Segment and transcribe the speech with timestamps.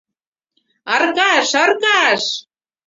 [0.93, 2.23] —Аркаш, Аркаш...